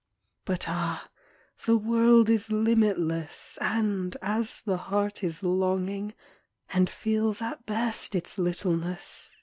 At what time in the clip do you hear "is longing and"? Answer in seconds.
5.23-6.89